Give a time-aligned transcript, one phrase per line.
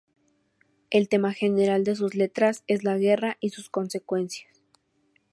[0.89, 4.63] El tema general de sus letras es la guerra y sus consecuencias.